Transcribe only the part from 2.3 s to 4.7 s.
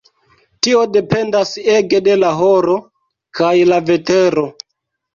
horo kaj la vetero.